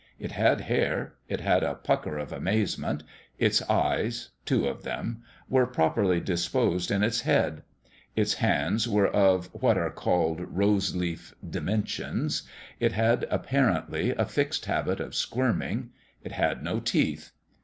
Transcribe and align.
It 0.17 0.31
had 0.31 0.61
hair; 0.61 1.13
it 1.29 1.41
had 1.41 1.61
a 1.61 1.75
pucker 1.75 2.17
of 2.17 2.31
amazement; 2.33 3.03
its 3.37 3.61
eyes, 3.69 4.29
two 4.45 4.67
of 4.67 4.81
them, 4.81 5.21
were 5.47 5.67
properly 5.67 6.19
disposed 6.19 6.89
in 6.89 7.03
its 7.03 7.21
head; 7.21 7.61
its 8.15 8.33
hands 8.33 8.87
were 8.87 9.07
of 9.09 9.53
what 9.53 9.77
are 9.77 9.91
called 9.91 10.39
rose 10.39 10.95
leaf 10.95 11.35
dimen 11.47 11.51
ioo 11.51 11.51
The 11.51 11.61
MAKING 11.61 11.61
of 11.61 11.61
a 11.61 11.65
MAN 11.77 11.85
sions; 11.85 12.43
it 12.79 12.91
had, 12.93 13.27
apparently, 13.29 14.09
a 14.09 14.25
fixed 14.25 14.65
habit 14.65 14.99
of 14.99 15.13
squirm 15.13 15.61
ing; 15.61 15.91
it 16.23 16.31
had 16.31 16.63
no 16.63 16.79
teeth. 16.79 17.29